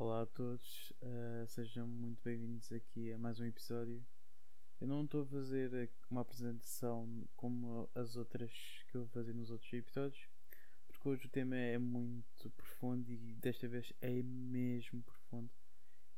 Olá 0.00 0.22
a 0.22 0.26
todos, 0.26 0.92
uh, 1.02 1.44
sejam 1.48 1.84
muito 1.84 2.22
bem-vindos 2.22 2.70
aqui 2.70 3.12
a 3.12 3.18
mais 3.18 3.40
um 3.40 3.44
episódio. 3.44 4.00
Eu 4.80 4.86
não 4.86 5.02
estou 5.02 5.22
a 5.22 5.26
fazer 5.26 5.90
uma 6.08 6.20
apresentação 6.20 7.26
como 7.34 7.90
as 7.96 8.14
outras 8.14 8.52
que 8.86 8.96
eu 8.96 9.00
vou 9.00 9.10
fazer 9.10 9.34
nos 9.34 9.50
outros 9.50 9.72
episódios, 9.72 10.28
porque 10.86 11.08
hoje 11.08 11.26
o 11.26 11.28
tema 11.28 11.56
é 11.56 11.78
muito 11.78 12.48
profundo 12.50 13.10
e 13.10 13.34
desta 13.40 13.66
vez 13.66 13.92
é 14.00 14.22
mesmo 14.22 15.02
profundo. 15.02 15.50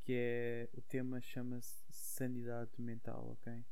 Que 0.02 0.12
é 0.12 0.68
o 0.74 0.82
tema 0.82 1.18
chama-se 1.22 1.82
sanidade 1.88 2.72
mental, 2.76 3.30
ok? 3.30 3.64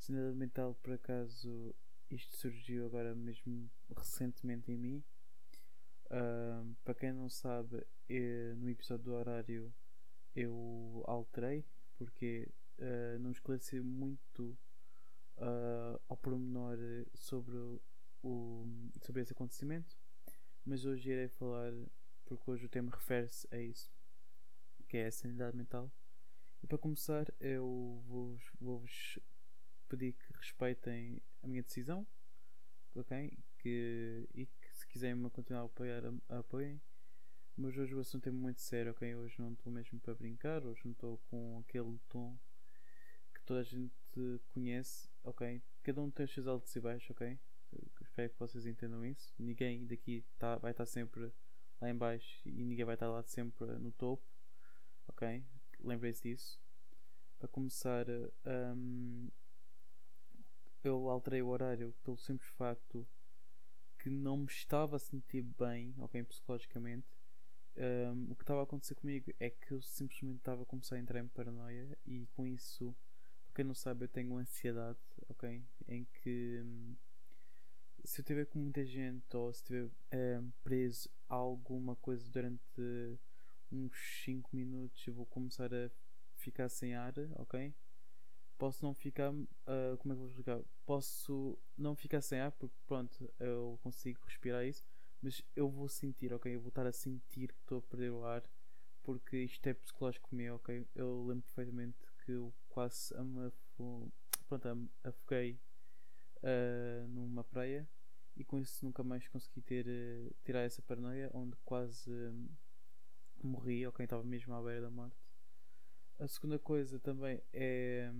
Sanidade 0.00 0.36
mental, 0.36 0.74
por 0.82 0.94
acaso, 0.94 1.72
isto 2.10 2.36
surgiu 2.36 2.86
agora 2.86 3.14
mesmo 3.14 3.70
recentemente 3.96 4.72
em 4.72 4.76
mim 4.76 5.04
Para 6.84 6.94
quem 6.94 7.12
não 7.12 7.28
sabe, 7.28 7.86
eu, 8.08 8.56
no 8.56 8.68
episódio 8.70 9.04
do 9.04 9.14
horário 9.14 9.72
eu 10.34 11.02
alterei 11.06 11.64
porque 11.96 12.48
uh, 12.78 13.18
não 13.18 13.30
esclareci 13.30 13.80
muito 13.80 14.56
uh, 15.36 16.00
ao 16.08 16.16
pormenor 16.16 16.78
sobre, 17.14 17.56
o, 18.22 18.66
sobre 19.02 19.22
esse 19.22 19.32
acontecimento, 19.32 19.98
mas 20.64 20.84
hoje 20.84 21.10
irei 21.10 21.28
falar 21.28 21.72
porque 22.24 22.50
hoje 22.50 22.66
o 22.66 22.68
tema 22.68 22.90
refere-se 22.90 23.48
a 23.50 23.58
isso, 23.58 23.90
que 24.86 24.96
é 24.96 25.06
a 25.06 25.12
sanidade 25.12 25.56
mental. 25.56 25.90
E 26.62 26.66
para 26.66 26.78
começar, 26.78 27.32
eu 27.40 28.02
vou-vos 28.06 28.50
vou 28.60 28.84
pedir 29.88 30.12
que 30.12 30.32
respeitem 30.34 31.22
a 31.42 31.46
minha 31.46 31.62
decisão, 31.62 32.06
ok? 32.94 33.32
Que, 33.58 34.28
e 34.34 34.46
quiserem 34.98 35.28
continuar 35.30 35.60
a 35.60 35.64
apoiar, 35.64 36.02
apoiem. 36.28 36.80
Mas 37.56 37.76
hoje 37.78 37.94
o 37.94 38.00
assunto 38.00 38.28
é 38.28 38.32
muito 38.32 38.60
sério, 38.60 38.90
ok? 38.90 39.14
Hoje 39.14 39.36
não 39.38 39.52
estou 39.52 39.72
mesmo 39.72 40.00
para 40.00 40.12
brincar, 40.14 40.64
hoje 40.64 40.80
não 40.84 40.90
estou 40.90 41.18
com 41.30 41.60
aquele 41.60 42.00
tom 42.08 42.36
que 43.32 43.40
toda 43.44 43.60
a 43.60 43.62
gente 43.62 43.94
conhece, 44.48 45.08
ok? 45.22 45.62
Cada 45.84 46.02
um 46.02 46.10
tem 46.10 46.26
os 46.26 46.34
seus 46.34 46.48
altos 46.48 46.74
e 46.74 46.80
baixos, 46.80 47.10
ok? 47.10 47.38
espero 48.00 48.30
que 48.30 48.38
vocês 48.40 48.66
entendam 48.66 49.04
isso. 49.04 49.32
Ninguém 49.38 49.86
daqui 49.86 50.24
tá, 50.36 50.56
vai 50.56 50.72
estar 50.72 50.86
sempre 50.86 51.32
lá 51.80 51.88
em 51.88 51.96
baixo 51.96 52.48
e 52.48 52.64
ninguém 52.64 52.84
vai 52.84 52.96
estar 52.96 53.08
lá 53.08 53.22
sempre 53.22 53.66
no 53.78 53.92
topo, 53.92 54.24
ok? 55.06 55.44
Lembrem-se 55.78 56.22
disso. 56.22 56.60
Para 57.38 57.46
começar, 57.46 58.06
um, 58.76 59.28
eu 60.82 61.08
alterei 61.08 61.40
o 61.40 61.48
horário 61.48 61.94
pelo 62.02 62.16
simples 62.16 62.50
facto 62.50 63.06
que 63.98 64.08
não 64.08 64.36
me 64.36 64.46
estava 64.46 64.96
a 64.96 64.98
sentir 64.98 65.42
bem, 65.42 65.94
ok, 65.98 66.22
psicologicamente. 66.24 67.06
Um, 67.76 68.32
o 68.32 68.34
que 68.34 68.42
estava 68.42 68.60
a 68.60 68.64
acontecer 68.64 68.94
comigo 68.96 69.32
é 69.38 69.50
que 69.50 69.72
eu 69.72 69.80
simplesmente 69.80 70.38
estava 70.38 70.62
a 70.62 70.66
começar 70.66 70.96
a 70.96 70.98
entrar 70.98 71.20
em 71.20 71.28
paranoia 71.28 71.96
e 72.04 72.26
com 72.34 72.46
isso, 72.46 72.94
para 73.46 73.54
quem 73.54 73.64
não 73.64 73.74
sabe, 73.74 74.04
eu 74.04 74.08
tenho 74.08 74.36
ansiedade, 74.36 74.98
ok, 75.28 75.62
em 75.86 76.04
que 76.04 76.60
um, 76.64 76.96
se 78.04 78.20
eu 78.20 78.22
estiver 78.22 78.46
com 78.46 78.58
muita 78.58 78.84
gente 78.84 79.36
ou 79.36 79.52
se 79.52 79.60
estiver 79.60 79.90
um, 80.40 80.50
preso 80.62 81.08
a 81.28 81.34
alguma 81.34 81.94
coisa 81.96 82.28
durante 82.30 83.18
uns 83.70 83.92
5 84.24 84.48
minutos, 84.52 85.06
eu 85.06 85.14
vou 85.14 85.26
começar 85.26 85.72
a 85.72 85.90
ficar 86.34 86.68
sem 86.68 86.94
ar, 86.94 87.14
ok? 87.36 87.72
Posso 88.58 88.84
não 88.84 88.92
ficar. 88.92 89.32
Uh, 89.32 89.96
como 89.98 90.12
é 90.12 90.16
que 90.16 90.20
vou 90.20 90.28
explicar? 90.28 90.60
Posso 90.84 91.58
não 91.76 91.94
ficar 91.94 92.20
sem 92.20 92.40
ar, 92.40 92.52
porque 92.52 92.76
pronto, 92.86 93.32
eu 93.38 93.78
consigo 93.82 94.20
respirar 94.24 94.66
isso, 94.66 94.84
mas 95.22 95.42
eu 95.56 95.68
vou 95.70 95.88
sentir, 95.88 96.32
ok? 96.34 96.54
Eu 96.54 96.60
vou 96.60 96.68
estar 96.68 96.86
a 96.86 96.92
sentir 96.92 97.52
que 97.52 97.60
estou 97.60 97.78
a 97.78 97.82
perder 97.82 98.10
o 98.10 98.24
ar, 98.24 98.42
porque 99.02 99.38
isto 99.38 99.66
é 99.66 99.74
psicológico 99.74 100.34
meu, 100.34 100.56
ok? 100.56 100.86
Eu 100.94 101.24
lembro 101.26 101.44
perfeitamente 101.44 101.96
que 102.24 102.32
eu 102.32 102.52
quase 102.68 103.14
me 103.22 103.50
pronto, 104.48 104.90
afoguei 105.04 105.60
uh, 106.42 107.06
numa 107.08 107.44
praia 107.44 107.88
e 108.36 108.44
com 108.44 108.58
isso 108.58 108.84
nunca 108.84 109.02
mais 109.02 109.26
consegui 109.28 109.60
ter, 109.60 109.86
uh, 109.86 110.34
tirar 110.44 110.60
essa 110.60 110.82
paranoia, 110.82 111.30
onde 111.32 111.56
quase 111.64 112.10
morri, 113.42 113.86
ok? 113.86 114.04
Estava 114.04 114.24
mesmo 114.24 114.54
à 114.54 114.62
beira 114.62 114.82
da 114.82 114.90
morte. 114.90 115.27
A 116.18 116.26
segunda 116.26 116.58
coisa 116.58 116.98
também 116.98 117.42
é. 117.52 118.10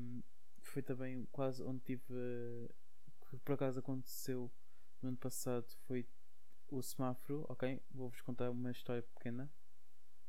Foi 0.62 0.82
também 0.82 1.26
quase 1.32 1.62
onde 1.62 1.81
tive. 1.81 2.04
Que 3.28 3.36
por 3.38 3.54
acaso 3.54 3.81
aconteceu 3.81 4.50
no 5.03 5.09
ano 5.09 5.19
passado. 5.19 5.66
Foi 5.86 6.06
o 6.70 6.82
semáforo, 6.82 7.44
ok? 7.48 7.82
Vou-vos 7.91 8.20
contar 8.20 8.50
uma 8.50 8.70
história 8.70 9.03
pequena. 9.03 9.50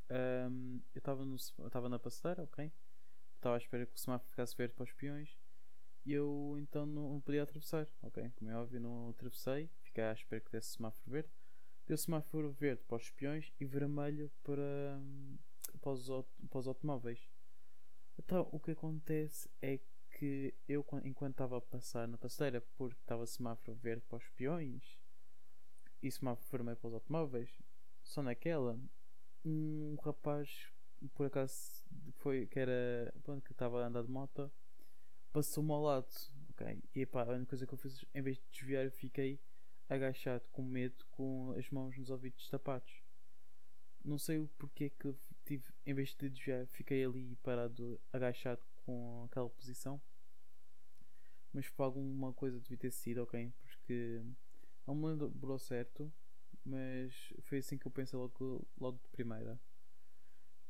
Um, 0.09 0.81
eu 0.96 1.00
estava 1.00 1.90
na 1.90 2.00
passadeira, 2.00 2.44
ok? 2.44 2.72
Estava 3.35 3.56
à 3.56 3.57
espera 3.57 3.86
que 3.86 3.96
o 3.96 4.00
semáforo 4.00 4.30
ficasse 4.31 4.56
verde 4.56 4.74
para 4.74 4.84
os 4.84 4.91
peões. 4.94 5.38
E 6.06 6.13
eu 6.13 6.56
então 6.59 6.86
não, 6.86 7.22
podia 7.22 7.44
atravessar, 7.44 7.88
ok? 8.01 8.31
Como 8.36 8.50
é 8.50 8.56
óbvio, 8.56 8.80
não 8.80 9.09
atravessei. 9.09 9.69
Fiquei 9.84 10.03
à 10.03 10.13
espera 10.13 10.41
que 10.41 10.51
desse 10.51 10.75
semáforo 10.75 11.12
verde. 11.12 11.30
Deu 11.86 11.97
semáforo 11.97 12.51
verde 12.51 12.84
para 12.84 12.97
os 12.97 13.09
peões 13.12 13.53
e 13.59 13.66
vermelho 13.66 14.31
para, 14.44 15.00
para, 15.81 15.91
os, 15.91 16.07
para 16.50 16.59
os 16.59 16.68
automóveis. 16.68 17.30
Então, 18.19 18.50
o 18.52 18.59
que 18.59 18.72
acontece 18.72 19.50
é 19.62 19.80
que 20.12 20.53
eu, 20.68 20.85
enquanto 21.06 21.35
estava 21.35 21.57
a 21.57 21.62
passar 21.62 22.06
na 22.06 22.18
passeira, 22.18 22.62
porque 22.78 23.00
estava 23.00 23.25
semáforo 23.25 23.78
verde 23.78 24.03
para 24.09 24.18
os 24.18 24.30
peões 24.31 25.00
e 26.03 26.12
semáforo 26.12 26.46
vermelho 26.52 26.78
para 26.78 26.90
os 26.90 26.94
automóveis, 26.96 27.50
só 28.03 28.22
naquela, 28.22 28.78
um 29.46 29.96
rapaz, 30.03 30.68
por 31.16 31.28
acaso, 31.28 31.85
foi, 32.18 32.46
que 32.46 32.59
era, 32.59 33.13
pronto, 33.24 33.41
que 33.41 33.53
estava 33.53 33.81
a 33.81 33.88
andar 33.88 34.03
de 34.03 34.12
moto, 34.12 34.51
passou-me 35.31 35.72
ao 35.72 35.81
lado, 35.81 36.13
ok? 36.50 36.84
E 36.94 37.06
pá, 37.06 37.24
a 37.24 37.30
única 37.30 37.51
coisa 37.51 37.66
que 37.66 37.74
eu 37.74 37.78
fiz, 37.78 38.03
em 38.13 38.22
vez 38.22 38.38
de 38.38 38.44
desviar, 38.51 38.84
eu 38.84 38.91
fiquei 38.91 39.40
agachado 39.88 40.44
com 40.51 40.62
medo, 40.62 41.06
com 41.12 41.53
as 41.57 41.69
mãos 41.69 41.97
nos 41.97 42.09
ouvidos 42.09 42.50
tapados. 42.50 43.01
Não 44.03 44.18
sei 44.18 44.40
o 44.40 44.47
porquê 44.57 44.90
que 44.90 45.16
tive, 45.50 45.74
em 45.86 45.94
vez 45.94 46.16
de 46.16 46.30
desviar, 46.30 46.68
fiquei 46.68 47.04
ali 47.04 47.36
parado, 47.38 48.00
agachado 48.14 48.62
com 48.86 49.24
aquela 49.26 49.50
posição. 49.50 50.00
Mas 51.52 51.68
por 51.70 51.84
alguma 51.84 52.32
coisa 52.34 52.60
devia 52.60 52.78
ter 52.78 52.92
sido, 52.92 53.24
ok? 53.24 53.52
Porque 53.64 54.22
não 54.86 54.94
me 54.94 55.08
lembrou 55.08 55.58
certo, 55.58 56.12
mas 56.64 57.34
foi 57.42 57.58
assim 57.58 57.78
que 57.78 57.88
eu 57.88 57.92
pensei 57.92 58.18
logo, 58.18 58.68
logo 58.80 59.00
de 59.00 59.10
primeira. 59.10 59.60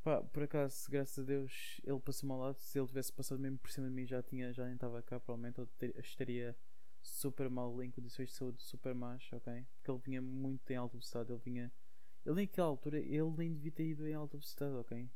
Pá, 0.02 0.24
por 0.24 0.44
acaso, 0.44 0.90
graças 0.90 1.20
a 1.20 1.24
Deus, 1.24 1.82
ele 1.84 2.00
passou-me 2.00 2.32
ao 2.32 2.40
lado. 2.40 2.58
Se 2.58 2.80
ele 2.80 2.88
tivesse 2.88 3.12
passado 3.12 3.40
mesmo 3.40 3.58
por 3.58 3.70
cima 3.70 3.90
de 3.90 3.94
mim, 3.94 4.06
já, 4.06 4.24
tinha, 4.24 4.54
já 4.54 4.64
nem 4.64 4.76
estava 4.76 5.02
cá. 5.02 5.20
Provavelmente 5.20 5.60
eu 5.60 5.68
estaria 5.98 6.56
super 7.02 7.50
mal 7.50 7.84
em 7.84 7.92
condições 7.92 8.30
de 8.30 8.36
saúde 8.36 8.64
super 8.64 8.96
más, 8.96 9.30
ok? 9.34 9.66
Porque 9.76 9.92
ele 9.92 10.00
vinha 10.00 10.22
muito 10.22 10.72
em 10.72 10.78
alta 10.78 10.94
velocidade. 10.94 11.34
Ele 11.34 11.42
vinha 11.44 11.72
ele 12.30 12.42
naquela 12.42 12.68
altura, 12.68 13.00
ele 13.00 13.32
nem 13.38 13.54
devia 13.54 13.72
ter 13.72 13.86
ido 13.86 14.08
em 14.08 14.14
alta 14.14 14.38
velocidade, 14.38 14.76
ok? 14.76 15.10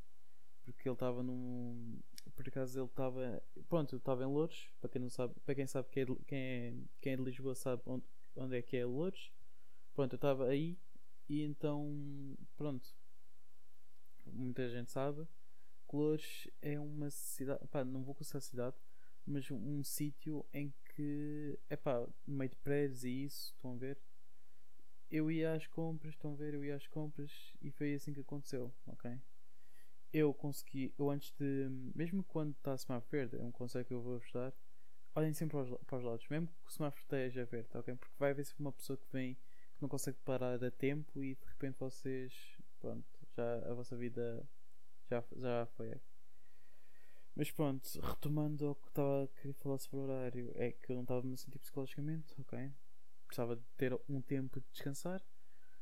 Porque 0.66 0.88
ele 0.88 0.96
estava 0.96 1.22
num. 1.22 2.00
Por 2.36 2.48
acaso 2.48 2.80
ele 2.80 2.88
estava. 2.88 3.44
Pronto, 3.70 3.96
estava 3.96 4.24
em 4.24 4.28
Louros. 4.28 4.72
Para 4.80 4.90
quem 4.90 5.02
não 5.02 5.10
sabe, 5.10 5.36
para 5.46 5.54
quem 5.54 5.68
sabe 5.68 5.90
quem 5.90 6.04
é, 6.04 6.06
quem 6.26 6.40
é, 6.40 6.74
quem 7.02 7.14
é 7.14 7.16
de 7.18 7.24
Lisboa 7.24 7.54
sabe 7.54 7.84
onde, 7.86 8.06
onde 8.36 8.58
é 8.58 8.62
que 8.62 8.78
é 8.78 8.86
Louros. 8.86 9.32
Pronto, 9.94 10.14
eu 10.14 10.18
estava 10.18 10.48
aí 10.48 10.80
e 11.30 11.44
então. 11.44 12.36
Pronto. 12.56 12.96
Muita 14.26 14.68
gente 14.70 14.92
sabe 14.92 15.28
que 15.88 15.96
Louros 15.96 16.48
é 16.62 16.80
uma 16.80 17.12
cidade. 17.12 17.68
Pá, 17.68 17.84
não 17.84 18.04
vou 18.04 18.16
considerar 18.16 18.42
cidade, 18.42 18.76
mas 19.26 19.52
um, 19.52 19.58
um 19.58 19.84
sítio 19.84 20.46
em 20.52 20.74
que. 20.96 21.60
É 21.70 21.76
pá, 21.76 22.08
no 22.26 22.36
meio 22.36 22.50
de 22.50 22.58
prédios 22.58 23.04
e 23.04 23.26
isso, 23.26 23.54
estão 23.54 23.74
a 23.74 23.78
ver? 23.78 24.00
Eu 25.14 25.30
ia 25.30 25.54
às 25.54 25.68
compras, 25.68 26.16
estão 26.16 26.34
a 26.34 26.36
ver? 26.36 26.56
Eu 26.56 26.66
ia 26.66 26.76
às 26.76 26.88
compras 26.88 27.54
e 27.62 27.70
foi 27.70 27.94
assim 27.94 28.12
que 28.12 28.22
aconteceu, 28.22 28.74
ok? 28.88 29.22
Eu 30.12 30.34
consegui, 30.34 30.92
eu 30.98 31.12
antes 31.12 31.32
de, 31.38 31.70
mesmo 31.94 32.24
quando 32.24 32.54
está 32.54 32.74
a 32.74 32.78
semáforo 32.78 33.12
verde, 33.12 33.38
é 33.38 33.44
um 33.44 33.52
conselho 33.52 33.86
que 33.86 33.94
eu 33.94 34.02
vou 34.02 34.16
ajudar, 34.16 34.52
olhem 35.14 35.32
sempre 35.32 35.56
para 35.56 35.76
os, 35.76 35.86
para 35.86 35.98
os 36.00 36.04
lados, 36.04 36.28
mesmo 36.30 36.48
que 36.48 36.68
o 36.68 36.72
semáforo 36.72 37.04
esteja 37.04 37.46
verde, 37.46 37.70
ok? 37.78 37.96
Porque 37.96 38.16
vai 38.18 38.32
haver 38.32 38.44
sempre 38.44 38.62
uma 38.64 38.72
pessoa 38.72 38.98
que 38.98 39.06
vem 39.12 39.36
que 39.36 39.82
não 39.82 39.88
consegue 39.88 40.18
parar 40.26 40.64
a 40.64 40.72
tempo 40.72 41.24
e 41.24 41.36
de 41.36 41.46
repente 41.46 41.78
vocês, 41.80 42.34
pronto, 42.80 43.06
já 43.36 43.70
a 43.70 43.74
vossa 43.76 43.96
vida 43.96 44.44
já, 45.12 45.24
já 45.36 45.68
foi. 45.78 45.94
Mas 47.36 47.52
pronto, 47.52 47.88
retomando 48.02 48.66
ao 48.66 48.76
que 48.76 48.88
estava 48.88 49.26
a 49.26 49.28
querer 49.28 49.54
falar 49.54 49.78
sobre 49.78 49.98
o 49.98 50.04
horário, 50.10 50.52
é 50.56 50.72
que 50.72 50.92
eu 50.92 50.96
não 50.96 51.04
estava 51.04 51.20
a 51.20 51.24
me 51.24 51.38
sentir 51.38 51.60
psicologicamente, 51.60 52.34
ok? 52.42 52.74
Precisava 53.34 53.56
de 53.56 53.64
ter 53.76 54.00
um 54.08 54.22
tempo 54.22 54.60
de 54.60 54.68
descansar, 54.72 55.20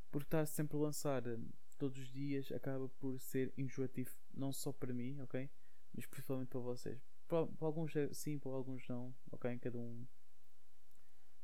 porque 0.10 0.28
estar 0.28 0.46
sempre 0.46 0.78
a 0.78 0.80
lançar 0.80 1.28
hum, 1.28 1.50
todos 1.78 2.02
os 2.02 2.10
dias 2.10 2.50
acaba 2.54 2.88
por 2.88 3.20
ser 3.20 3.54
enjoativo, 3.58 4.16
não 4.34 4.54
só 4.54 4.72
para 4.72 4.94
mim, 4.94 5.20
ok? 5.20 5.50
Mas 5.94 6.06
principalmente 6.06 6.48
para 6.48 6.62
vocês. 6.62 7.02
Para, 7.28 7.46
para 7.46 7.68
alguns 7.68 7.94
é 7.96 8.12
sim, 8.14 8.40
para 8.40 8.52
alguns 8.52 8.88
não, 8.88 9.14
ok? 9.32 9.60
Cada 9.60 9.78
um 9.78 10.08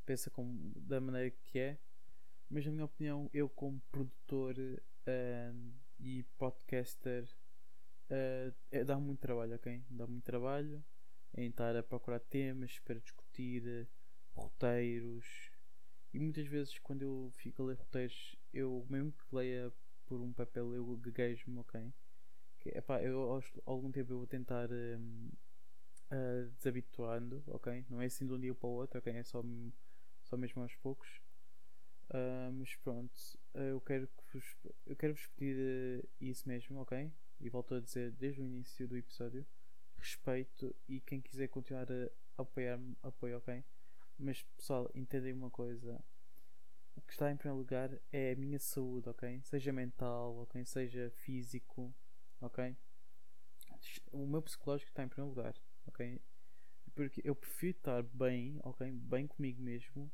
pensa 0.06 0.30
como, 0.30 0.72
da 0.78 1.02
maneira 1.02 1.30
que 1.30 1.60
é, 1.60 1.78
mas 2.50 2.66
na 2.66 2.72
minha 2.72 2.86
opinião, 2.86 3.30
eu 3.34 3.50
como 3.50 3.82
produtor 3.92 4.56
uh, 4.58 5.74
e 6.00 6.24
podcaster 6.38 7.26
uh, 8.10 8.56
é, 8.72 8.86
dá 8.86 8.98
muito 8.98 9.20
trabalho, 9.20 9.56
ok? 9.56 9.84
Dá 9.90 10.08
muito 10.08 10.24
trabalho 10.24 10.82
em 11.36 11.50
estar 11.50 11.76
a 11.76 11.84
procurar 11.84 12.22
temas 12.22 12.80
para 12.80 12.98
discutir 12.98 13.90
roteiros. 14.34 15.47
E 16.18 16.20
muitas 16.20 16.48
vezes, 16.48 16.80
quando 16.80 17.04
eu 17.04 17.30
fico 17.36 17.62
a 17.62 17.66
ler 17.68 17.78
roteiros, 17.78 18.36
eu, 18.52 18.84
mesmo 18.90 19.12
que 19.12 19.36
leia 19.36 19.72
por 20.08 20.20
um 20.20 20.34
papel, 20.34 20.74
eu 20.74 20.98
gaguejo-me, 20.98 21.60
ok? 21.60 21.94
Que, 22.60 22.70
epá, 22.70 23.00
eu 23.04 23.20
ao 23.20 23.44
algum 23.68 23.92
tempo 23.92 24.14
eu 24.14 24.18
vou 24.18 24.26
tentar 24.26 24.68
um, 24.72 25.30
uh, 26.12 26.50
desabituando, 26.58 27.44
ok? 27.46 27.86
Não 27.88 28.02
é 28.02 28.08
assim 28.08 28.26
de 28.26 28.34
um 28.34 28.40
dia 28.40 28.56
para 28.56 28.68
o 28.68 28.72
outro, 28.72 28.98
ok? 28.98 29.14
É 29.14 29.22
só, 29.22 29.44
só 30.24 30.36
mesmo 30.36 30.64
aos 30.64 30.76
poucos. 30.78 31.22
Uh, 32.10 32.52
mas 32.52 32.76
pronto, 32.78 33.14
uh, 33.54 33.60
eu 33.60 33.82
quero 33.82 34.08
que 34.08 34.24
vos, 34.34 34.58
eu 34.88 34.96
quero 34.96 35.14
vos 35.14 35.28
pedir 35.28 36.04
uh, 36.04 36.10
isso 36.20 36.48
mesmo, 36.50 36.82
ok? 36.82 37.14
E 37.40 37.48
volto 37.48 37.76
a 37.76 37.80
dizer 37.80 38.12
desde 38.14 38.42
o 38.42 38.44
início 38.44 38.88
do 38.88 38.98
episódio: 38.98 39.46
respeito 39.96 40.76
e 40.90 41.00
quem 41.00 41.22
quiser 41.22 41.48
continuar 41.48 41.86
a 41.92 42.42
apoiar-me, 42.42 42.98
apoio, 43.04 43.38
ok? 43.38 43.64
Mas 44.20 44.42
pessoal, 44.58 44.90
entendem 44.96 45.34
uma 45.34 45.50
coisa: 45.50 46.04
o 46.96 47.02
que 47.02 47.14
está 47.14 47.32
em 47.32 47.38
primeiro 47.38 47.60
lugar 47.60 47.92
é 48.12 48.32
a 48.32 48.36
minha 48.36 48.60
saúde, 48.60 49.08
ok? 49.10 49.42
Seja 49.44 49.72
mental, 49.72 50.38
ok? 50.38 50.66
Seja 50.66 51.12
físico, 51.12 51.94
ok? 52.42 52.76
O 54.12 54.26
meu 54.26 54.42
psicológico 54.42 54.90
está 54.90 55.04
em 55.04 55.08
primeiro 55.08 55.36
lugar, 55.36 55.56
ok? 55.86 56.20
Porque 56.96 57.22
eu 57.24 57.36
prefiro 57.36 57.78
estar 57.78 58.02
bem, 58.02 58.60
ok? 58.64 58.92
Bem 58.92 59.28
comigo 59.28 59.62
mesmo 59.62 60.12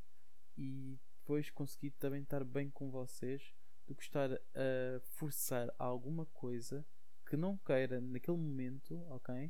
e 0.57 0.99
depois 1.19 1.49
conseguir 1.49 1.91
também 1.91 2.23
estar 2.23 2.43
bem 2.43 2.69
com 2.69 2.91
vocês 2.91 3.53
do 3.87 3.95
que 3.95 4.03
estar 4.03 4.29
a 4.33 4.99
forçar 4.99 5.73
alguma 5.79 6.25
coisa 6.25 6.85
que 7.25 7.37
não 7.37 7.57
queira 7.57 8.01
naquele 8.01 8.37
momento, 8.37 9.01
ok? 9.09 9.49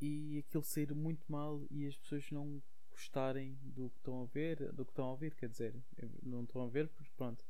E 0.00 0.38
aquilo 0.38 0.62
sair 0.62 0.94
muito 0.94 1.24
mal 1.30 1.66
e 1.68 1.86
as 1.86 1.96
pessoas 1.96 2.30
não 2.30 2.62
gostarem 2.96 3.58
do 3.62 3.90
que 3.90 3.98
estão 3.98 4.22
a 4.22 4.24
ver, 4.24 4.72
do 4.72 4.84
que 4.84 4.90
estão 4.90 5.04
a 5.04 5.10
ouvir, 5.10 5.34
quer 5.34 5.50
dizer, 5.50 5.74
não 6.22 6.42
estão 6.42 6.62
a 6.62 6.68
ver 6.68 6.88
porque 6.88 7.12
pronto, 7.14 7.44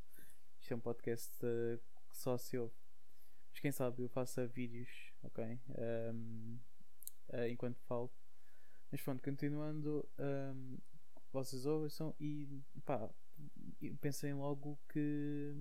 isto 0.60 0.72
é 0.72 0.76
um 0.76 0.80
podcast 0.80 1.32
uh, 1.46 1.78
que 2.08 2.16
só 2.16 2.36
se 2.36 2.58
ouve. 2.58 2.74
Mas 3.50 3.60
quem 3.60 3.70
sabe 3.72 4.02
eu 4.02 4.08
faço 4.08 4.46
vídeos, 4.48 4.90
ok? 5.22 5.58
Um, 6.14 6.58
uh, 7.28 7.36
eh, 7.36 7.50
enquanto 7.50 7.78
falo. 7.82 8.10
Mas 8.90 9.00
pronto, 9.00 9.22
continuando, 9.22 10.06
um, 10.18 10.78
vocês 11.32 11.64
ouçam 11.64 12.14
e 12.20 12.62
pá, 12.84 13.08
pensem 14.00 14.34
logo 14.34 14.78
que, 14.88 15.56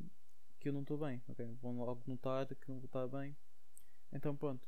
que 0.59 0.67
eu 0.67 0.73
não 0.73 0.81
estou 0.81 0.97
bem, 0.97 1.21
ok? 1.29 1.45
Vão 1.61 1.77
logo 1.77 2.03
notar 2.07 2.47
que 2.47 2.69
não 2.69 2.79
vou 2.79 2.87
estar 2.87 3.07
bem. 3.07 3.37
Então 4.11 4.35
pronto. 4.35 4.67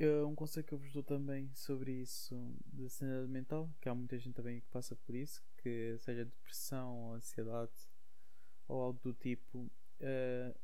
Um 0.00 0.34
conselho 0.34 0.64
que 0.64 0.72
eu 0.72 0.78
vos 0.78 0.92
dou 0.92 1.02
também 1.02 1.50
sobre 1.54 1.90
isso 1.92 2.36
da 2.66 2.88
sanidade 2.88 3.28
mental, 3.28 3.68
que 3.80 3.88
há 3.88 3.94
muita 3.94 4.18
gente 4.18 4.34
também 4.34 4.60
que 4.60 4.68
passa 4.68 4.94
por 4.94 5.14
isso, 5.14 5.42
que 5.56 5.96
seja 5.98 6.24
depressão 6.24 6.96
ou 6.96 7.14
ansiedade 7.14 7.72
ou 8.68 8.80
algo 8.80 9.00
do 9.02 9.12
tipo, 9.12 9.58
uh, 9.58 10.58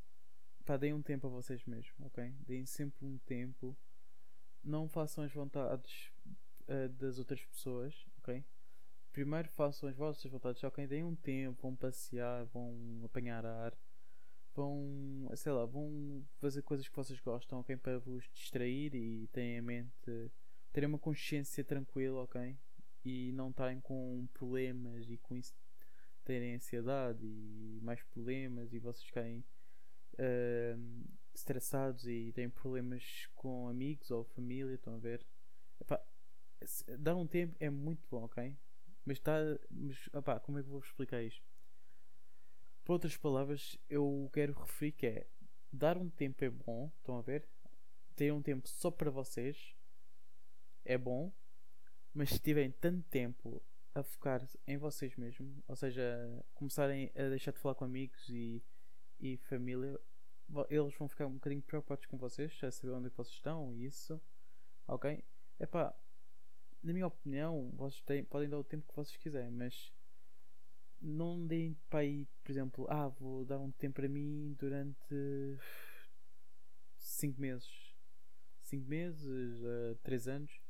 pá, 0.64 0.76
deem 0.76 0.92
um 0.92 1.02
tempo 1.02 1.26
a 1.26 1.30
vocês 1.30 1.64
mesmos, 1.64 1.92
ok? 2.00 2.32
Deem 2.46 2.66
sempre 2.66 3.04
um 3.04 3.18
tempo, 3.18 3.76
não 4.62 4.88
façam 4.88 5.24
as 5.24 5.32
vontades 5.32 6.12
uh, 6.68 6.88
das 6.90 7.18
outras 7.18 7.44
pessoas, 7.44 8.06
ok? 8.18 8.44
primeiro 9.14 9.48
façam 9.50 9.88
as 9.88 9.94
vossas 9.94 10.28
vontades, 10.28 10.60
que 10.60 10.86
deem 10.88 11.04
um 11.04 11.14
tempo, 11.14 11.62
vão 11.62 11.76
passear, 11.76 12.44
vão 12.46 13.00
apanhar 13.04 13.46
ar, 13.46 13.72
vão, 14.54 15.28
sei 15.36 15.52
lá, 15.52 15.64
vão 15.64 16.24
fazer 16.38 16.62
coisas 16.62 16.88
que 16.88 16.96
vocês 16.96 17.20
gostam, 17.20 17.60
ok? 17.60 17.76
Para 17.76 17.98
vos 17.98 18.28
distrair 18.32 18.94
e 18.94 19.26
terem 19.28 19.58
a 19.58 19.62
mente, 19.62 20.30
terem 20.72 20.88
uma 20.88 20.98
consciência 20.98 21.64
tranquila, 21.64 22.22
ok? 22.22 22.56
E 23.04 23.32
não 23.32 23.50
estarem 23.50 23.80
com 23.80 24.26
problemas 24.32 25.08
e 25.10 25.18
com 25.18 25.34
isso 25.34 25.54
terem 26.24 26.54
ansiedade 26.54 27.24
e 27.24 27.78
mais 27.82 28.02
problemas 28.02 28.72
e 28.72 28.78
vocês 28.78 29.04
ficarem 29.04 29.44
uh, 30.14 31.04
estressados 31.34 32.06
e 32.06 32.32
têm 32.32 32.48
problemas 32.48 33.28
com 33.34 33.68
amigos 33.68 34.10
ou 34.10 34.24
família, 34.24 34.74
estão 34.74 34.94
a 34.94 34.98
ver? 34.98 35.26
Epá, 35.80 36.02
dar 36.98 37.16
um 37.16 37.26
tempo 37.26 37.54
é 37.60 37.68
muito 37.68 38.06
bom, 38.10 38.24
ok? 38.24 38.56
Mas 39.04 39.18
está. 39.18 39.34
Mas, 39.70 40.08
opá, 40.14 40.40
como 40.40 40.58
é 40.58 40.62
que 40.62 40.68
vou 40.68 40.80
explicar 40.80 41.22
isto? 41.22 41.53
Por 42.84 42.92
outras 42.92 43.16
palavras, 43.16 43.78
eu 43.88 44.28
quero 44.32 44.52
referir 44.52 44.92
que 44.92 45.06
é 45.06 45.26
dar 45.72 45.96
um 45.96 46.10
tempo 46.10 46.44
é 46.44 46.50
bom, 46.50 46.90
estão 46.98 47.16
a 47.16 47.22
ver? 47.22 47.48
Ter 48.14 48.32
um 48.32 48.42
tempo 48.42 48.68
só 48.68 48.90
para 48.90 49.10
vocês 49.10 49.74
é 50.84 50.98
bom, 50.98 51.32
mas 52.12 52.30
se 52.30 52.38
tiverem 52.38 52.70
tanto 52.70 53.02
tempo 53.08 53.62
a 53.94 54.02
focar 54.02 54.46
em 54.66 54.76
vocês 54.76 55.16
mesmos, 55.16 55.62
ou 55.66 55.76
seja, 55.76 56.04
começarem 56.52 57.10
a 57.16 57.28
deixar 57.28 57.52
de 57.52 57.58
falar 57.58 57.74
com 57.74 57.84
amigos 57.84 58.28
e, 58.28 58.62
e 59.18 59.36
família, 59.38 59.98
eles 60.68 60.94
vão 60.96 61.08
ficar 61.08 61.26
um 61.26 61.34
bocadinho 61.34 61.62
preocupados 61.62 62.04
com 62.06 62.18
vocês, 62.18 62.52
a 62.62 62.70
saber 62.70 62.92
onde 62.92 63.06
é 63.06 63.10
que 63.10 63.16
vocês 63.16 63.36
estão 63.36 63.72
e 63.72 63.86
isso, 63.86 64.20
ok? 64.86 65.24
Epá, 65.58 65.94
na 66.82 66.92
minha 66.92 67.06
opinião, 67.06 67.70
vocês 67.74 68.02
têm, 68.02 68.24
podem 68.24 68.48
dar 68.48 68.58
o 68.58 68.64
tempo 68.64 68.86
que 68.86 68.94
vocês 68.94 69.16
quiserem, 69.16 69.50
mas 69.50 69.92
não 71.04 71.46
deem 71.46 71.76
para 71.88 72.00
aí, 72.00 72.26
por 72.42 72.50
exemplo, 72.50 72.86
ah, 72.88 73.08
vou 73.08 73.44
dar 73.44 73.58
um 73.58 73.70
tempo 73.70 73.96
para 73.96 74.08
mim 74.08 74.54
durante 74.58 75.58
5 76.98 77.40
meses, 77.40 77.94
5 78.62 78.88
meses, 78.88 79.60
3 80.02 80.26
uh, 80.26 80.30
anos. 80.30 80.60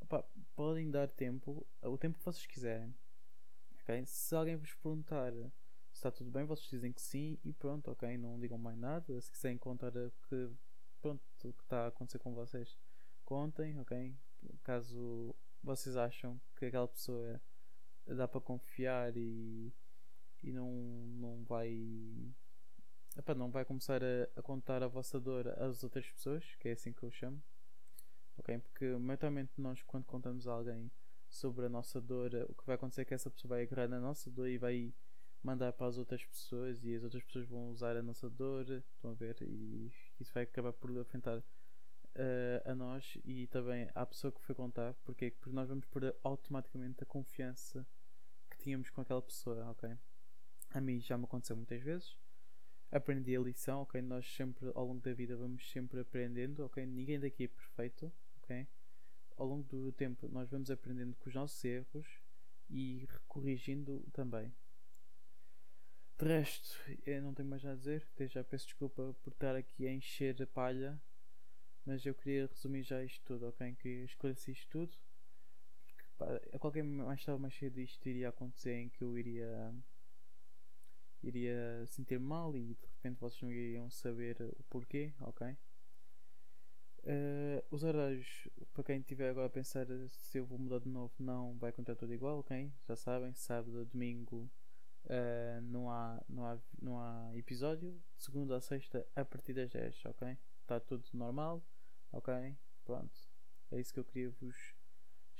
Opa, 0.00 0.24
podem 0.54 0.90
dar 0.90 1.10
tempo, 1.10 1.66
o 1.82 1.98
tempo 1.98 2.18
que 2.18 2.24
vocês 2.24 2.46
quiserem. 2.46 2.94
Okay? 3.82 4.04
Se 4.06 4.34
alguém 4.34 4.56
vos 4.56 4.72
perguntar 4.74 5.32
se 5.32 5.98
está 5.98 6.10
tudo 6.10 6.30
bem, 6.30 6.44
vocês 6.44 6.68
dizem 6.70 6.92
que 6.92 7.02
sim 7.02 7.36
e 7.44 7.52
pronto, 7.52 7.90
ok? 7.90 8.16
Não 8.16 8.38
digam 8.38 8.58
mais 8.58 8.78
nada. 8.78 9.20
Se 9.20 9.30
quiserem 9.30 9.58
contar 9.58 9.92
o 9.96 10.12
que, 10.28 10.50
o 11.04 11.18
que 11.52 11.62
está 11.62 11.84
a 11.84 11.88
acontecer 11.88 12.18
com 12.18 12.32
vocês, 12.32 12.78
contem, 13.24 13.78
ok? 13.80 14.14
caso 14.62 15.34
vocês 15.62 15.96
acham 15.96 16.40
que 16.56 16.66
aquela 16.66 16.88
pessoa 16.88 17.40
dá 18.14 18.28
para 18.28 18.40
confiar 18.40 19.16
e, 19.16 19.72
e 20.42 20.52
não, 20.52 20.70
não 21.18 21.44
vai 21.44 21.70
Epá, 23.16 23.34
não 23.34 23.50
vai 23.50 23.64
começar 23.64 24.02
a, 24.02 24.28
a, 24.36 24.42
contar 24.42 24.82
a 24.82 24.88
vossa 24.88 25.18
dor 25.18 25.48
às 25.58 25.82
outras 25.82 26.08
pessoas, 26.10 26.44
que 26.60 26.68
é 26.68 26.72
assim 26.72 26.92
que 26.92 27.02
eu 27.02 27.10
chamo. 27.10 27.42
Ok? 28.38 28.58
Porque 28.58 28.84
mentalmente 28.96 29.60
nós 29.60 29.82
quando 29.82 30.04
contamos 30.04 30.46
a 30.46 30.52
alguém 30.52 30.90
sobre 31.28 31.66
a 31.66 31.68
nossa 31.68 32.00
dor, 32.00 32.32
o 32.48 32.54
que 32.54 32.66
vai 32.66 32.76
acontecer 32.76 33.02
é 33.02 33.04
que 33.04 33.14
essa 33.14 33.30
pessoa 33.30 33.50
vai 33.50 33.62
agarrar 33.62 33.88
na 33.88 34.00
nossa 34.00 34.30
dor 34.30 34.48
e 34.48 34.58
vai 34.58 34.94
mandar 35.42 35.72
para 35.72 35.86
as 35.86 35.98
outras 35.98 36.24
pessoas 36.24 36.84
e 36.84 36.94
as 36.94 37.02
outras 37.02 37.22
pessoas 37.24 37.46
vão 37.48 37.70
usar 37.70 37.96
a 37.96 38.02
nossa 38.02 38.28
dor, 38.30 38.68
estão 38.70 39.10
a 39.10 39.14
ver? 39.14 39.36
E 39.42 39.92
isso 40.20 40.32
vai 40.32 40.44
acabar 40.44 40.72
por 40.72 40.96
afetar 40.98 41.38
uh, 41.38 42.70
a 42.70 42.74
nós 42.74 43.18
e 43.24 43.46
também 43.48 43.88
à 43.94 44.06
pessoa 44.06 44.32
que 44.32 44.40
foi 44.42 44.54
contar. 44.54 44.94
Porque 45.04 45.30
Porque 45.32 45.54
nós 45.54 45.68
vamos 45.68 45.86
perder 45.86 46.14
automaticamente 46.22 47.02
a 47.02 47.06
confiança 47.06 47.86
tínhamos 48.62 48.90
com 48.90 49.00
aquela 49.00 49.22
pessoa, 49.22 49.70
ok? 49.70 49.96
A 50.70 50.80
mim 50.80 51.00
já 51.00 51.18
me 51.18 51.24
aconteceu 51.24 51.56
muitas 51.56 51.82
vezes. 51.82 52.16
Aprendi 52.90 53.36
a 53.36 53.40
lição, 53.40 53.82
ok? 53.82 54.00
Nós 54.02 54.26
sempre, 54.34 54.70
ao 54.74 54.86
longo 54.86 55.00
da 55.00 55.12
vida, 55.12 55.36
vamos 55.36 55.70
sempre 55.70 56.00
aprendendo, 56.00 56.64
ok? 56.64 56.84
Ninguém 56.84 57.18
daqui 57.18 57.44
é 57.44 57.48
perfeito, 57.48 58.12
ok? 58.38 58.66
Ao 59.36 59.46
longo 59.46 59.64
do 59.64 59.92
tempo, 59.92 60.28
nós 60.28 60.50
vamos 60.50 60.70
aprendendo 60.70 61.16
com 61.16 61.28
os 61.28 61.34
nossos 61.34 61.64
erros 61.64 62.06
e 62.68 63.08
corrigindo 63.26 64.06
também. 64.12 64.52
De 66.18 66.26
resto, 66.26 66.78
eu 67.06 67.22
não 67.22 67.32
tenho 67.32 67.48
mais 67.48 67.62
nada 67.62 67.74
a 67.74 67.78
dizer. 67.78 68.06
Já 68.28 68.44
peço 68.44 68.66
desculpa 68.66 69.16
por 69.22 69.32
estar 69.32 69.56
aqui 69.56 69.86
a 69.86 69.92
encher 69.92 70.42
a 70.42 70.46
palha 70.46 71.00
mas 71.84 72.04
eu 72.04 72.14
queria 72.14 72.46
resumir 72.46 72.82
já 72.82 73.02
isto 73.02 73.20
tudo, 73.24 73.48
ok? 73.48 73.74
Que 73.76 73.88
esclareci 74.04 74.52
isto 74.52 74.68
tudo. 74.68 74.96
Pá, 76.20 76.26
a 76.52 76.58
qualquer 76.58 76.84
mais 76.84 77.24
tarde 77.24 77.40
mais 77.40 77.54
cedo 77.54 77.80
isto 77.80 78.06
iria 78.06 78.28
acontecer 78.28 78.74
em 78.74 78.90
que 78.90 79.02
eu 79.02 79.18
iria 79.18 79.74
iria 81.22 81.86
sentir 81.86 82.20
mal 82.20 82.54
e 82.54 82.74
de 82.74 82.86
repente 82.86 83.18
vocês 83.18 83.40
não 83.40 83.50
iriam 83.50 83.88
saber 83.88 84.36
o 84.42 84.62
porquê, 84.64 85.14
ok? 85.20 85.56
Uh, 87.04 87.64
os 87.70 87.82
horários, 87.82 88.48
para 88.74 88.84
quem 88.84 88.98
estiver 89.00 89.30
agora 89.30 89.46
a 89.46 89.50
pensar 89.50 89.86
se 90.10 90.36
eu 90.36 90.44
vou 90.44 90.58
mudar 90.58 90.80
de 90.80 90.88
novo, 90.90 91.14
não 91.18 91.56
vai 91.56 91.72
continuar 91.72 91.96
tudo 91.96 92.12
igual, 92.12 92.40
ok? 92.40 92.70
Já 92.86 92.96
sabem, 92.96 93.32
sábado, 93.32 93.86
domingo 93.86 94.50
uh, 95.06 95.60
não, 95.62 95.90
há, 95.90 96.22
não, 96.28 96.44
há, 96.44 96.58
não 96.82 96.98
há 97.00 97.30
episódio, 97.34 97.92
de 98.18 98.22
segunda 98.24 98.58
a 98.58 98.60
sexta 98.60 99.06
a 99.16 99.24
partir 99.24 99.54
das 99.54 99.70
10, 99.70 100.04
ok? 100.04 100.36
está 100.60 100.78
tudo 100.80 101.04
normal, 101.14 101.64
ok? 102.12 102.54
Pronto, 102.84 103.18
é 103.70 103.80
isso 103.80 103.94
que 103.94 104.00
eu 104.00 104.04
queria 104.04 104.30
vos 104.30 104.74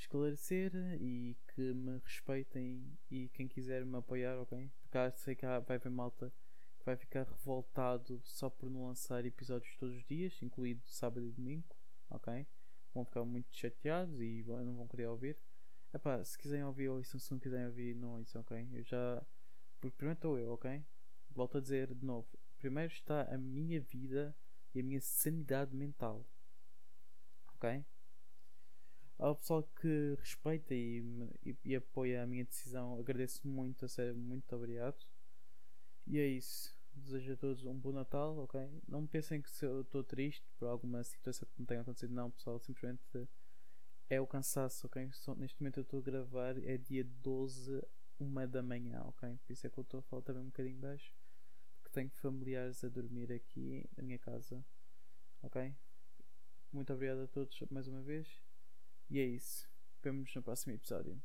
esclarecer 0.00 0.72
e 1.00 1.36
que 1.54 1.74
me 1.74 1.98
respeitem 1.98 2.98
e 3.10 3.28
quem 3.28 3.46
quiser 3.46 3.84
me 3.84 3.98
apoiar, 3.98 4.38
ok? 4.38 4.70
Porque 4.82 5.16
sei 5.16 5.34
que 5.34 5.46
vai 5.46 5.76
haver 5.76 5.90
malta 5.90 6.32
que 6.78 6.86
vai 6.86 6.96
ficar 6.96 7.24
revoltado 7.24 8.20
só 8.24 8.48
por 8.48 8.70
não 8.70 8.86
lançar 8.86 9.24
episódios 9.24 9.76
todos 9.76 9.96
os 9.96 10.04
dias, 10.04 10.40
incluído 10.42 10.86
sábado 10.86 11.26
e 11.26 11.30
domingo, 11.30 11.76
ok? 12.08 12.46
Vão 12.94 13.04
ficar 13.04 13.24
muito 13.24 13.54
chateados 13.54 14.18
e 14.20 14.42
não 14.46 14.76
vão 14.76 14.88
querer 14.88 15.06
ouvir. 15.06 15.38
Epá, 15.92 16.22
se 16.24 16.38
quiserem 16.38 16.64
ouvir, 16.64 16.88
ouçam, 16.88 17.20
se 17.20 17.30
não 17.30 17.38
quiserem 17.38 17.66
ouvir, 17.66 17.94
não 17.94 18.18
ouçam, 18.18 18.40
ok? 18.40 18.68
Eu 18.72 18.82
já. 18.82 19.22
Porque 19.80 19.96
primeiro 19.96 20.16
estou 20.16 20.38
eu, 20.38 20.52
ok? 20.52 20.82
Volto 21.30 21.58
a 21.58 21.60
dizer 21.60 21.94
de 21.94 22.04
novo. 22.04 22.28
Primeiro 22.58 22.92
está 22.92 23.22
a 23.22 23.36
minha 23.36 23.80
vida 23.80 24.34
e 24.74 24.80
a 24.80 24.82
minha 24.82 25.00
sanidade 25.00 25.74
mental, 25.74 26.24
ok? 27.54 27.84
Ao 29.20 29.36
pessoal 29.36 29.62
que 29.62 30.16
respeita 30.18 30.74
e, 30.74 31.04
e, 31.44 31.54
e 31.62 31.76
apoia 31.76 32.22
a 32.22 32.26
minha 32.26 32.42
decisão, 32.42 32.98
agradeço 32.98 33.46
muito, 33.46 33.84
a 33.84 33.88
sério, 33.88 34.16
muito 34.16 34.50
obrigado. 34.56 34.96
E 36.06 36.18
é 36.18 36.26
isso. 36.26 36.74
Desejo 36.94 37.34
a 37.34 37.36
todos 37.36 37.66
um 37.66 37.74
bom 37.74 37.92
Natal, 37.92 38.38
ok? 38.38 38.66
Não 38.88 39.06
pensem 39.06 39.42
que 39.42 39.50
eu 39.62 39.82
estou 39.82 40.02
triste 40.02 40.42
por 40.58 40.68
alguma 40.68 41.04
situação 41.04 41.46
que 41.54 41.60
me 41.60 41.66
tenha 41.66 41.82
acontecido, 41.82 42.14
não, 42.14 42.30
pessoal. 42.30 42.58
Simplesmente 42.60 43.28
é 44.08 44.18
o 44.18 44.26
cansaço, 44.26 44.86
ok? 44.86 45.10
Neste 45.36 45.60
momento 45.60 45.80
eu 45.80 45.82
estou 45.82 46.00
a 46.00 46.02
gravar, 46.02 46.56
é 46.64 46.78
dia 46.78 47.04
12, 47.04 47.82
uma 48.18 48.46
da 48.46 48.62
manhã, 48.62 49.02
ok? 49.04 49.38
Por 49.44 49.52
isso 49.52 49.66
é 49.66 49.70
que 49.70 49.78
eu 49.78 49.82
estou 49.82 50.00
a 50.00 50.02
falar 50.02 50.22
também 50.22 50.42
um 50.44 50.46
bocadinho 50.46 50.78
baixo, 50.78 51.14
porque 51.82 51.92
tenho 51.92 52.08
familiares 52.08 52.82
a 52.82 52.88
dormir 52.88 53.30
aqui 53.30 53.84
na 53.98 54.02
minha 54.02 54.18
casa, 54.18 54.64
ok? 55.42 55.74
Muito 56.72 56.90
obrigado 56.90 57.20
a 57.20 57.26
todos 57.28 57.60
mais 57.70 57.86
uma 57.86 58.00
vez, 58.00 58.26
e 59.10 59.18
é 59.18 59.24
isso. 59.24 59.68
Vemo-nos 60.02 60.34
no 60.34 60.42
próximo 60.42 60.72
episódio. 60.72 61.20